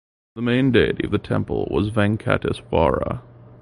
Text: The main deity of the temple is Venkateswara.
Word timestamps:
The 0.33 0.41
main 0.41 0.71
deity 0.71 1.05
of 1.05 1.11
the 1.11 1.19
temple 1.19 1.67
is 1.79 1.91
Venkateswara. 1.91 3.21